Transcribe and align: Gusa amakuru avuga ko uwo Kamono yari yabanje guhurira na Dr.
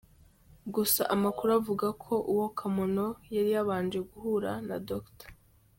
Gusa 0.75 1.01
amakuru 1.15 1.49
avuga 1.59 1.87
ko 2.03 2.13
uwo 2.31 2.47
Kamono 2.59 3.07
yari 3.35 3.49
yabanje 3.55 3.99
guhurira 4.09 4.53
na 4.67 4.77
Dr. 4.89 5.27